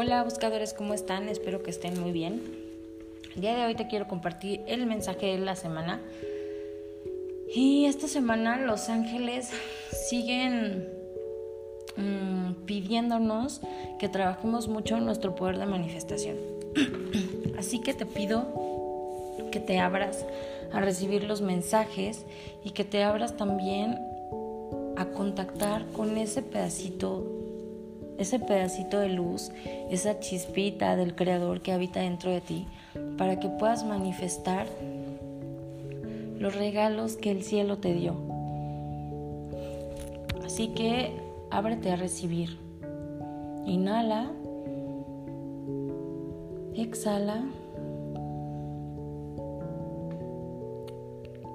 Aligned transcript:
Hola 0.00 0.22
buscadores, 0.22 0.74
¿cómo 0.74 0.94
están? 0.94 1.28
Espero 1.28 1.64
que 1.64 1.70
estén 1.70 2.00
muy 2.00 2.12
bien. 2.12 2.40
El 3.34 3.42
día 3.42 3.56
de 3.56 3.66
hoy 3.66 3.74
te 3.74 3.88
quiero 3.88 4.06
compartir 4.06 4.60
el 4.68 4.86
mensaje 4.86 5.26
de 5.26 5.38
la 5.38 5.56
semana. 5.56 6.00
Y 7.52 7.86
esta 7.86 8.06
semana 8.06 8.58
los 8.58 8.90
ángeles 8.90 9.50
siguen 10.08 10.88
mmm, 11.96 12.64
pidiéndonos 12.64 13.60
que 13.98 14.08
trabajemos 14.08 14.68
mucho 14.68 14.96
en 14.96 15.04
nuestro 15.04 15.34
poder 15.34 15.58
de 15.58 15.66
manifestación. 15.66 16.36
Así 17.58 17.80
que 17.80 17.92
te 17.92 18.06
pido 18.06 18.46
que 19.50 19.58
te 19.58 19.80
abras 19.80 20.24
a 20.72 20.78
recibir 20.78 21.24
los 21.24 21.40
mensajes 21.40 22.24
y 22.62 22.70
que 22.70 22.84
te 22.84 23.02
abras 23.02 23.36
también 23.36 23.98
a 24.96 25.06
contactar 25.06 25.86
con 25.86 26.16
ese 26.18 26.42
pedacito 26.42 27.37
ese 28.18 28.40
pedacito 28.40 28.98
de 28.98 29.08
luz, 29.08 29.50
esa 29.90 30.18
chispita 30.18 30.96
del 30.96 31.14
Creador 31.14 31.60
que 31.62 31.72
habita 31.72 32.00
dentro 32.00 32.30
de 32.30 32.40
ti, 32.40 32.66
para 33.16 33.38
que 33.38 33.48
puedas 33.48 33.84
manifestar 33.84 34.66
los 36.38 36.54
regalos 36.54 37.16
que 37.16 37.30
el 37.30 37.42
cielo 37.42 37.78
te 37.78 37.94
dio. 37.94 38.16
Así 40.44 40.68
que 40.68 41.12
ábrete 41.50 41.92
a 41.92 41.96
recibir. 41.96 42.58
Inhala. 43.66 44.30
Exhala. 46.74 47.44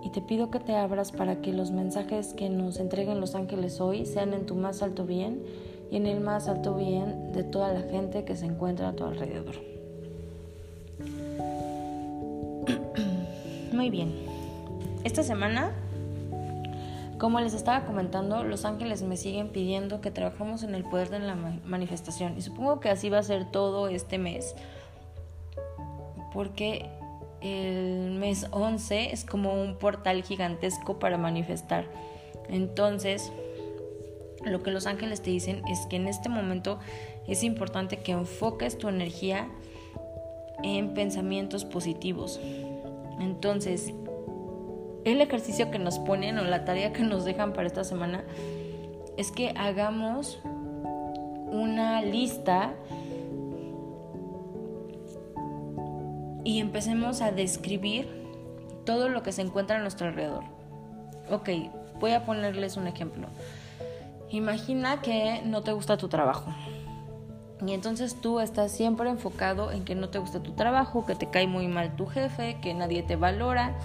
Y 0.03 0.09
te 0.09 0.21
pido 0.21 0.51
que 0.51 0.59
te 0.59 0.75
abras 0.75 1.11
para 1.11 1.41
que 1.41 1.53
los 1.53 1.71
mensajes 1.71 2.33
que 2.33 2.49
nos 2.49 2.79
entreguen 2.79 3.21
los 3.21 3.35
ángeles 3.35 3.79
hoy 3.81 4.05
sean 4.05 4.33
en 4.33 4.45
tu 4.45 4.55
más 4.55 4.83
alto 4.83 5.05
bien 5.05 5.41
y 5.93 5.97
en 5.97 6.07
el 6.07 6.21
más 6.21 6.47
alto 6.47 6.73
bien 6.73 7.31
de 7.33 7.43
toda 7.43 7.71
la 7.71 7.81
gente 7.81 8.25
que 8.25 8.35
se 8.35 8.47
encuentra 8.47 8.89
a 8.89 8.93
tu 8.93 9.05
alrededor. 9.05 9.53
Muy 13.71 13.91
bien. 13.91 14.11
Esta 15.03 15.21
semana, 15.21 15.71
como 17.19 17.39
les 17.41 17.53
estaba 17.53 17.85
comentando, 17.85 18.43
los 18.43 18.65
ángeles 18.65 19.03
me 19.03 19.17
siguen 19.17 19.49
pidiendo 19.49 20.01
que 20.01 20.09
trabajemos 20.09 20.63
en 20.63 20.73
el 20.73 20.83
poder 20.83 21.11
de 21.11 21.19
la 21.19 21.35
manifestación. 21.35 22.39
Y 22.39 22.41
supongo 22.41 22.79
que 22.79 22.89
así 22.89 23.11
va 23.11 23.19
a 23.19 23.23
ser 23.23 23.45
todo 23.51 23.87
este 23.87 24.17
mes. 24.17 24.55
Porque 26.33 26.89
el 27.41 28.13
mes 28.13 28.47
11 28.49 29.13
es 29.13 29.25
como 29.25 29.53
un 29.53 29.77
portal 29.77 30.23
gigantesco 30.23 30.97
para 30.97 31.19
manifestar. 31.19 31.85
Entonces, 32.49 33.31
lo 34.45 34.63
que 34.63 34.71
los 34.71 34.87
ángeles 34.87 35.21
te 35.21 35.29
dicen 35.29 35.61
es 35.67 35.85
que 35.87 35.95
en 35.95 36.07
este 36.07 36.29
momento 36.29 36.79
es 37.27 37.43
importante 37.43 37.97
que 37.97 38.11
enfoques 38.11 38.77
tu 38.77 38.87
energía 38.87 39.47
en 40.63 40.93
pensamientos 40.93 41.65
positivos. 41.65 42.39
Entonces, 43.19 43.93
el 45.05 45.21
ejercicio 45.21 45.71
que 45.71 45.79
nos 45.79 45.99
ponen 45.99 46.37
o 46.37 46.43
la 46.43 46.65
tarea 46.65 46.93
que 46.93 47.03
nos 47.03 47.25
dejan 47.25 47.53
para 47.53 47.67
esta 47.67 47.83
semana 47.83 48.23
es 49.17 49.31
que 49.31 49.53
hagamos 49.55 50.39
una 51.51 52.01
lista 52.01 52.73
y 56.43 56.59
empecemos 56.59 57.21
a 57.21 57.31
describir 57.31 58.07
todo 58.85 59.09
lo 59.09 59.23
que 59.23 59.31
se 59.31 59.41
encuentra 59.41 59.77
a 59.77 59.79
nuestro 59.79 60.07
alrededor. 60.07 60.43
Ok, 61.29 61.49
voy 61.99 62.11
a 62.11 62.25
ponerles 62.25 62.75
un 62.75 62.87
ejemplo. 62.87 63.27
Imagina 64.33 64.99
que 64.99 65.43
no 65.45 65.61
te 65.61 65.73
gusta 65.73 65.95
tu 65.95 66.07
trabajo. 66.07 66.51
Y 67.63 67.71
entonces 67.71 68.19
tú 68.19 68.39
estás 68.39 68.71
siempre 68.71 69.07
enfocado 69.07 69.71
en 69.71 69.85
que 69.85 69.93
no 69.93 70.09
te 70.09 70.17
gusta 70.17 70.41
tu 70.41 70.53
trabajo, 70.53 71.05
que 71.05 71.13
te 71.13 71.29
cae 71.29 71.45
muy 71.45 71.67
mal 71.67 71.95
tu 71.95 72.07
jefe, 72.07 72.57
que 72.59 72.73
nadie 72.73 73.03
te 73.03 73.15
valora, 73.15 73.77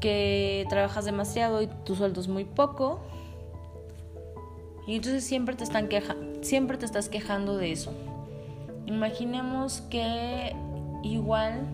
que 0.00 0.64
trabajas 0.68 1.06
demasiado 1.06 1.60
y 1.60 1.66
tu 1.84 1.96
sueldo 1.96 2.20
es 2.20 2.28
muy 2.28 2.44
poco. 2.44 3.00
Y 4.86 4.94
entonces 4.94 5.24
siempre 5.24 5.56
te, 5.56 5.64
están 5.64 5.88
queja 5.88 6.14
siempre 6.40 6.78
te 6.78 6.86
estás 6.86 7.08
quejando 7.08 7.56
de 7.56 7.72
eso. 7.72 7.92
Imaginemos 8.86 9.80
que 9.90 10.54
igual 11.02 11.66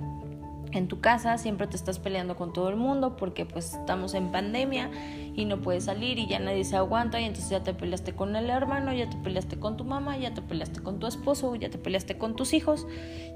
en 0.77 0.89
tu 0.89 1.01
casa 1.01 1.39
siempre 1.39 1.67
te 1.67 1.77
estás 1.77 1.99
peleando 1.99 2.37
con 2.37 2.53
todo 2.53 2.69
el 2.69 2.77
mundo 2.77 3.17
porque 3.17 3.47
pues 3.47 3.75
estamos 3.75 4.15
en 4.15 4.31
pandemia 4.31 4.91
y 5.35 5.45
no 5.45 5.61
puedes 5.61 5.85
salir 5.85 6.19
y 6.19 6.29
ya 6.29 6.39
nadie 6.39 6.65
se 6.65 6.77
aguanta 6.77 7.21
y 7.21 7.25
entonces 7.25 7.51
ya 7.51 7.63
te 7.63 7.75
peleaste 7.75 8.15
con 8.15 8.37
el 8.37 8.51
hermano, 8.51 8.93
ya 8.93 9.09
te 9.09 9.17
peleaste 9.17 9.59
con 9.59 9.77
tu 9.77 9.85
mamá, 9.85 10.19
ya 10.19 10.35
te 10.35 10.43
peleaste 10.43 10.83
con 10.83 10.99
tu 10.99 11.07
esposo, 11.07 11.55
ya 11.57 11.71
te 11.71 11.79
peleaste 11.79 12.19
con 12.19 12.37
tus 12.37 12.53
hijos 12.53 12.87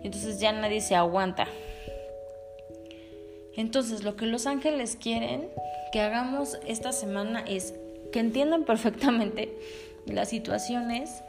y 0.03 0.07
entonces 0.07 0.41
ya 0.41 0.53
nadie 0.53 0.81
se 0.81 0.95
aguanta. 0.95 1.49
Entonces 3.57 4.05
lo 4.05 4.17
que 4.17 4.27
los 4.27 4.47
ángeles 4.47 4.97
quieren 4.97 5.49
que 5.93 6.01
hagamos 6.01 6.59
esta 6.67 6.93
semana 6.93 7.41
es 7.47 7.75
que 8.13 8.21
entiendan 8.21 8.65
perfectamente 8.65 9.57
las 10.07 10.29
situaciones 10.29 11.23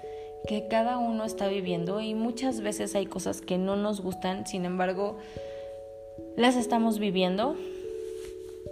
que 0.47 0.67
cada 0.67 0.97
uno 0.97 1.23
está 1.23 1.47
viviendo 1.47 2.01
y 2.01 2.15
muchas 2.15 2.61
veces 2.61 2.95
hay 2.95 3.05
cosas 3.05 3.41
que 3.41 3.57
no 3.57 3.75
nos 3.75 4.01
gustan, 4.01 4.47
sin 4.47 4.65
embargo, 4.65 5.17
las 6.35 6.55
estamos 6.55 6.99
viviendo. 6.99 7.55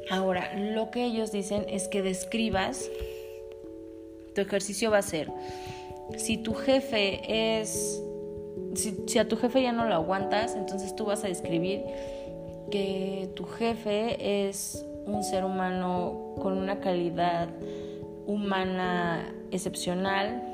Ahora, 0.10 0.56
lo 0.56 0.90
que 0.92 1.06
ellos 1.06 1.32
dicen 1.32 1.66
es 1.70 1.88
que 1.88 2.02
describas, 2.02 2.90
tu 4.34 4.42
ejercicio 4.42 4.92
va 4.92 5.00
a 5.00 5.04
ser, 5.04 5.32
si 6.18 6.38
tu 6.38 6.54
jefe 6.54 7.60
es, 7.60 8.02
si, 8.74 9.20
a 9.20 9.28
tu 9.28 9.38
jefe 9.38 9.62
ya 9.62 9.72
no 9.72 9.86
lo 9.86 9.94
aguantas, 9.94 10.56
entonces 10.56 10.96
tú 10.96 11.06
vas 11.06 11.24
a 11.24 11.28
describir 11.28 11.84
que 12.72 13.30
tu 13.36 13.46
jefe 13.46 14.48
es 14.48 14.86
un 15.06 15.24
ser 15.24 15.44
humano 15.44 16.36
con 16.40 16.58
una 16.58 16.80
calidad 16.80 17.50
humana 18.26 19.34
excepcional, 19.52 20.49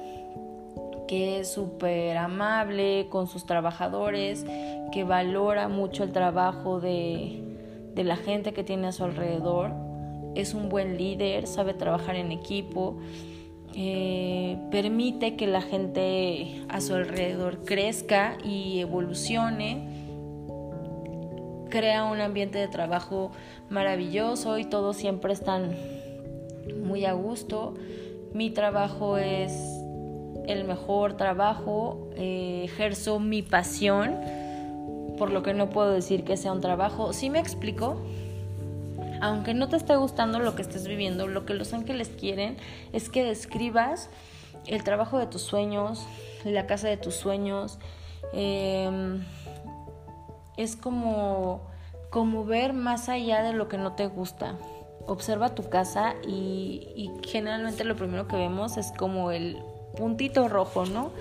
que 1.07 1.39
es 1.39 1.51
súper 1.51 2.17
amable 2.17 3.07
con 3.09 3.27
sus 3.27 3.45
trabajadores, 3.45 4.45
que 4.91 5.03
valora 5.03 5.67
mucho 5.67 6.03
el 6.03 6.11
trabajo 6.11 6.79
de, 6.79 7.41
la 7.95 8.15
gente 8.15 8.53
que 8.53 8.63
tiene 8.63 8.87
a 8.87 8.91
su 8.91 9.03
alrededor, 9.03 9.71
es 10.35 10.53
un 10.53 10.69
buen 10.69 10.97
líder, 10.97 11.47
sabe 11.47 11.73
trabajar 11.73 12.15
en 12.15 12.31
equipo, 12.31 12.97
eh, 13.73 14.57
permite 14.71 15.35
que 15.35 15.47
la 15.47 15.61
gente 15.61 16.63
a 16.69 16.81
su 16.81 16.93
alrededor 16.93 17.63
crezca 17.63 18.37
y 18.43 18.79
evolucione, 18.79 20.05
crea 21.69 22.05
un 22.05 22.21
ambiente 22.21 22.57
de 22.57 22.67
trabajo 22.67 23.31
maravilloso 23.69 24.57
y 24.57 24.65
todos 24.65 24.97
siempre 24.97 25.33
están 25.33 25.75
muy 26.83 27.05
a 27.05 27.13
gusto. 27.13 27.73
Mi 28.33 28.49
trabajo 28.49 29.17
es 29.17 29.51
el 30.47 30.63
mejor 30.65 31.17
trabajo, 31.17 32.09
eh, 32.15 32.61
ejerzo 32.65 33.19
mi 33.19 33.41
pasión, 33.41 34.15
por 35.17 35.31
lo 35.31 35.43
que 35.43 35.53
no 35.53 35.69
puedo 35.69 35.91
decir 35.91 36.23
que 36.23 36.37
sea 36.37 36.51
un 36.51 36.61
trabajo. 36.61 37.13
Si 37.13 37.29
me 37.29 37.39
explico? 37.39 38.01
Aunque 39.21 39.53
no 39.53 39.69
te 39.69 39.77
esté 39.77 39.95
gustando 39.95 40.39
lo 40.39 40.55
que 40.55 40.61
estés 40.61 40.87
viviendo, 40.87 41.27
lo 41.27 41.45
que 41.45 41.53
los 41.53 41.73
ángeles 41.73 42.09
quieren 42.09 42.57
es 42.91 43.09
que 43.09 43.23
describas 43.23 44.09
el 44.67 44.83
trabajo 44.83 45.17
de 45.17 45.27
tus 45.27 45.41
sueños, 45.41 46.05
la 46.43 46.67
casa 46.67 46.89
de 46.89 46.97
tus 46.97 47.15
sueños. 47.15 47.79
Em, 48.33 49.23
es 50.57 50.75
como, 50.75 51.61
como 52.09 52.45
ver 52.45 52.73
más 52.73 53.09
allá 53.09 53.41
de 53.41 53.53
lo 53.53 53.67
que 53.67 53.77
no 53.77 53.93
te 53.93 54.07
gusta. 54.07 54.57
Observa 55.07 55.55
tu 55.55 55.69
casa 55.69 56.15
y, 56.27 56.89
y 56.95 57.11
generalmente 57.27 57.83
lo 57.83 57.95
primero 57.95 58.27
que 58.27 58.35
vemos 58.35 58.77
es 58.77 58.91
como 58.97 59.31
el 59.31 59.61
puntito 59.95 60.47
rojo, 60.47 60.85
¿no? 60.85 61.11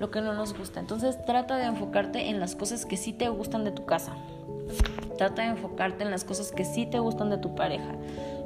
Lo 0.00 0.10
que 0.10 0.20
no 0.20 0.32
nos 0.34 0.56
gusta. 0.56 0.80
Entonces 0.80 1.24
trata 1.24 1.56
de 1.56 1.66
enfocarte 1.66 2.28
en 2.28 2.40
las 2.40 2.56
cosas 2.56 2.86
que 2.86 2.96
sí 2.96 3.12
te 3.12 3.28
gustan 3.28 3.64
de 3.64 3.70
tu 3.70 3.84
casa. 3.84 4.16
Trata 5.18 5.42
de 5.42 5.48
enfocarte 5.48 6.04
en 6.04 6.10
las 6.10 6.24
cosas 6.24 6.50
que 6.52 6.64
sí 6.64 6.86
te 6.86 6.98
gustan 6.98 7.30
de 7.30 7.38
tu 7.38 7.54
pareja, 7.54 7.94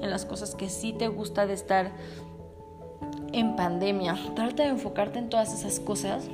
en 0.02 0.10
las 0.10 0.26
cosas 0.26 0.54
que 0.54 0.68
sí 0.68 0.92
te 0.92 1.08
gusta 1.08 1.46
de 1.46 1.54
estar 1.54 1.92
en 3.32 3.56
pandemia. 3.56 4.16
Trata 4.34 4.64
de 4.64 4.70
enfocarte 4.70 5.18
en 5.18 5.28
todas 5.28 5.54
esas 5.54 5.80
cosas 5.80 6.28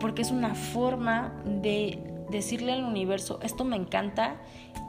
porque 0.00 0.22
es 0.22 0.30
una 0.30 0.54
forma 0.54 1.32
de 1.44 1.98
decirle 2.30 2.72
al 2.72 2.84
universo, 2.84 3.38
esto 3.42 3.64
me 3.64 3.76
encanta, 3.76 4.36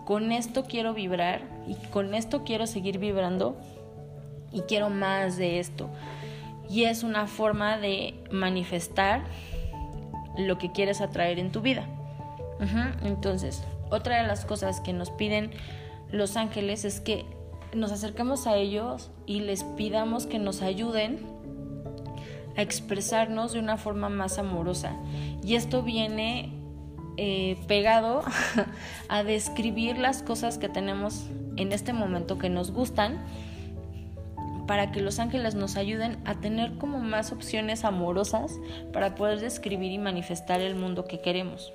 con 0.05 0.31
esto 0.31 0.65
quiero 0.65 0.93
vibrar 0.93 1.41
y 1.67 1.75
con 1.87 2.13
esto 2.13 2.43
quiero 2.43 2.67
seguir 2.67 2.97
vibrando 2.97 3.55
y 4.51 4.61
quiero 4.61 4.89
más 4.89 5.37
de 5.37 5.59
esto 5.59 5.89
y 6.69 6.83
es 6.83 7.03
una 7.03 7.27
forma 7.27 7.77
de 7.77 8.13
manifestar 8.31 9.23
lo 10.37 10.57
que 10.57 10.71
quieres 10.71 11.01
atraer 11.01 11.39
en 11.39 11.51
tu 11.51 11.61
vida. 11.61 11.87
Entonces, 13.03 13.63
otra 13.89 14.21
de 14.21 14.27
las 14.27 14.45
cosas 14.45 14.79
que 14.79 14.93
nos 14.93 15.11
piden 15.11 15.51
los 16.11 16.37
ángeles 16.37 16.85
es 16.85 16.99
que 17.01 17.25
nos 17.73 17.91
acerquemos 17.91 18.47
a 18.47 18.55
ellos 18.55 19.11
y 19.25 19.41
les 19.41 19.63
pidamos 19.63 20.25
que 20.25 20.39
nos 20.39 20.61
ayuden 20.61 21.19
a 22.55 22.61
expresarnos 22.61 23.51
de 23.51 23.59
una 23.59 23.77
forma 23.77 24.09
más 24.09 24.37
amorosa. 24.39 24.95
Y 25.43 25.55
esto 25.55 25.83
viene 25.83 26.53
eh, 27.17 27.57
pegado 27.67 28.23
a 29.09 29.23
describir 29.23 29.97
las 29.97 30.21
cosas 30.21 30.57
que 30.57 30.69
tenemos 30.69 31.27
en 31.57 31.71
este 31.71 31.93
momento 31.93 32.37
que 32.37 32.49
nos 32.49 32.71
gustan 32.71 33.23
para 34.67 34.91
que 34.91 35.01
los 35.01 35.19
ángeles 35.19 35.55
nos 35.55 35.75
ayuden 35.75 36.17
a 36.25 36.39
tener 36.39 36.77
como 36.77 36.99
más 36.99 37.31
opciones 37.31 37.85
amorosas 37.85 38.51
para 38.91 39.15
poder 39.15 39.39
describir 39.39 39.91
y 39.91 39.97
manifestar 39.97 40.61
el 40.61 40.75
mundo 40.75 41.05
que 41.05 41.19
queremos. 41.19 41.73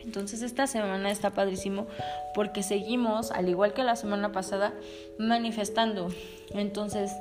Entonces 0.00 0.42
esta 0.42 0.66
semana 0.66 1.10
está 1.10 1.30
padrísimo 1.30 1.86
porque 2.34 2.62
seguimos, 2.62 3.30
al 3.30 3.48
igual 3.48 3.74
que 3.74 3.82
la 3.82 3.96
semana 3.96 4.32
pasada, 4.32 4.72
manifestando. 5.18 6.08
Entonces 6.54 7.12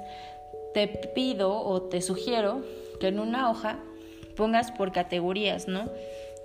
te 0.74 0.88
pido 0.88 1.60
o 1.60 1.82
te 1.82 2.02
sugiero 2.02 2.62
que 3.00 3.08
en 3.08 3.20
una 3.20 3.50
hoja 3.50 3.80
pongas 4.36 4.72
por 4.72 4.92
categorías, 4.92 5.68
¿no? 5.68 5.90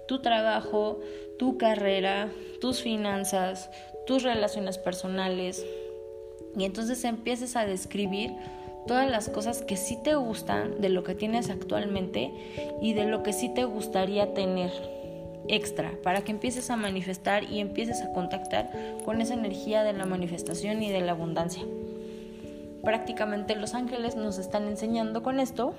Tu 0.09 0.21
trabajo, 0.21 1.01
tu 1.39 1.59
carrera, 1.59 2.31
tus 2.61 2.83
finanzas, 2.83 3.71
tus 4.07 4.23
relaciones 4.23 4.79
personales. 4.79 5.65
Y 6.57 6.65
entonces 6.65 7.05
empieces 7.05 7.57
a 7.57 7.67
describir 7.67 8.33
todas 8.87 9.11
las 9.11 9.29
cosas 9.29 9.63
que 9.63 9.77
sí 9.77 9.99
te 10.03 10.15
gustan 10.15 10.81
de 10.81 10.89
lo 10.89 11.05
que 11.05 11.15
tienes 11.15 11.51
actualmente 11.51 12.33
y 12.81 12.95
de 12.95 13.07
lo 13.07 13.23
que 13.23 13.33
sí 13.33 13.49
te 13.49 13.65
gustaría 13.65 14.35
tener 14.35 14.71
extra 15.49 15.93
para 16.03 16.23
que 16.23 16.33
empieces 16.33 16.71
a 16.71 16.77
manifestar 16.77 17.45
y 17.45 17.61
empieces 17.61 18.01
a 18.01 18.13
contactar 18.13 18.71
con 19.05 19.21
esa 19.21 19.35
energía 19.35 19.83
de 19.83 19.93
la 19.93 20.07
manifestación 20.07 20.83
y 20.83 20.91
de 20.91 21.01
la 21.01 21.13
abundancia. 21.13 21.63
Prácticamente 22.83 23.55
los 23.57 23.75
ángeles 23.75 24.17
nos 24.17 24.39
están 24.39 24.67
enseñando 24.67 25.23
con 25.23 25.41
esto 25.41 25.75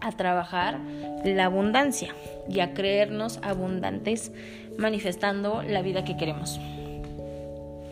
a 0.00 0.12
trabajar 0.12 0.78
la 1.24 1.46
abundancia 1.46 2.14
y 2.48 2.60
a 2.60 2.74
creernos 2.74 3.40
abundantes 3.42 4.30
manifestando 4.78 5.62
la 5.62 5.82
vida 5.82 6.04
que 6.04 6.16
queremos. 6.16 6.60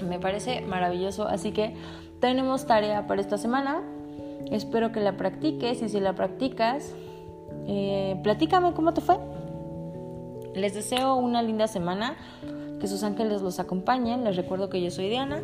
Me 0.04 0.18
parece 0.18 0.60
maravilloso, 0.62 1.26
así 1.26 1.52
que 1.52 1.74
tenemos 2.20 2.66
tarea 2.66 3.06
para 3.06 3.20
esta 3.20 3.38
semana. 3.38 3.82
Espero 4.50 4.92
que 4.92 5.00
la 5.00 5.16
practiques 5.16 5.82
y 5.82 5.88
si 5.88 6.00
la 6.00 6.14
practicas, 6.14 6.94
eh, 7.66 8.20
platícame 8.22 8.72
cómo 8.72 8.94
te 8.94 9.00
fue. 9.00 9.18
Les 10.54 10.74
deseo 10.74 11.16
una 11.16 11.42
linda 11.42 11.66
semana, 11.66 12.16
que 12.80 12.86
sus 12.86 13.02
ángeles 13.02 13.42
los 13.42 13.58
acompañen. 13.58 14.24
Les 14.24 14.36
recuerdo 14.36 14.68
que 14.68 14.82
yo 14.82 14.90
soy 14.90 15.08
Diana, 15.08 15.42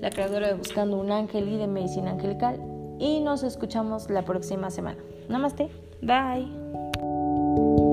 la 0.00 0.10
creadora 0.10 0.48
de 0.48 0.54
Buscando 0.54 0.98
un 0.98 1.10
Ángel 1.10 1.48
y 1.48 1.56
de 1.56 1.66
Medicina 1.66 2.10
Angelical. 2.10 2.60
Y 2.98 3.20
nos 3.20 3.42
escuchamos 3.42 4.10
la 4.10 4.22
próxima 4.22 4.70
semana. 4.70 4.98
Namaste. 5.28 5.70
Bye. 6.02 7.89